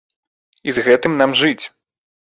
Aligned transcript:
І 0.71 0.75
з 0.77 0.87
гэтым 0.89 1.19
нам 1.23 1.37
жыць. 1.43 1.65